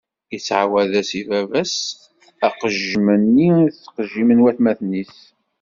Ittɛawad-as 0.35 1.09
i 1.19 1.21
baba-s 1.29 1.75
aqejjem-nni 2.47 3.49
i 3.67 3.69
ttqejjimen 3.71 4.43
watmaten-is. 4.43 5.17